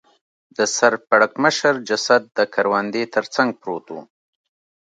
[0.57, 3.95] د سر پړکمشر جسد د کروندې تر څنګ پروت و.